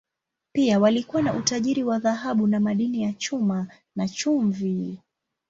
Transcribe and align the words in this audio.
Pia 0.53 0.79
walikuwa 0.79 1.21
na 1.21 1.33
utajiri 1.33 1.83
wa 1.83 1.99
dhahabu 1.99 2.47
na 2.47 2.59
madini 2.59 3.03
ya 3.03 3.13
chuma, 3.13 3.67
na 3.95 4.07
chumvi. 4.09 4.97